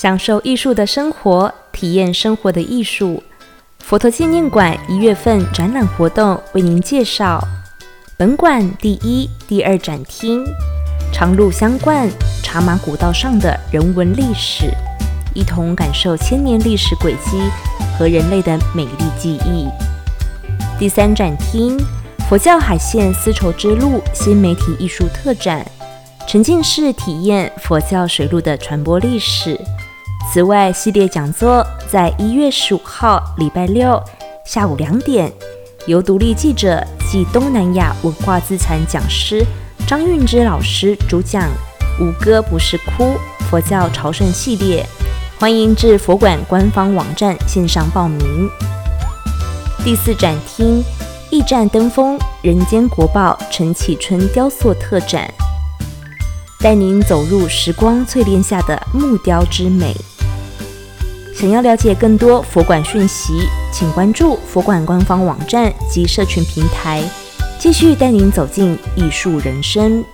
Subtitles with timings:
[0.00, 3.22] 享受艺术的生活，体验生活的艺术。
[3.80, 7.46] 佛陀纪念馆一月份展览活动为您介绍。
[8.16, 10.42] 本馆第一、第二展厅，
[11.12, 12.08] 长路相贯
[12.42, 14.72] 茶马古道上的人文历史，
[15.34, 17.38] 一同感受千年历史轨迹
[17.98, 19.68] 和人类的美丽记忆。
[20.78, 21.78] 第三展厅，
[22.26, 25.62] 佛教海线丝绸之路新媒体艺术特展，
[26.26, 29.60] 沉浸式体验佛教水路的传播历史。
[30.28, 34.00] 此外，系列讲座在一月十五号礼拜六
[34.44, 35.32] 下午两点，
[35.86, 39.44] 由独立记者暨东南亚文化资产讲师
[39.88, 41.48] 张韵之老师主讲
[42.00, 43.16] “吴哥不是哭”
[43.50, 44.86] 佛教朝圣系列，
[45.36, 48.48] 欢迎至佛馆官方网站线上报名。
[49.84, 50.84] 第四展厅，
[51.30, 55.28] 驿站登峰人间国宝陈启春雕塑特展，
[56.62, 59.96] 带您走入时光淬炼下的木雕之美。
[61.34, 63.32] 想要了解更多佛馆讯息，
[63.72, 67.02] 请关注佛馆官方网站及社群平台，
[67.58, 70.04] 继续带您走进艺术人生。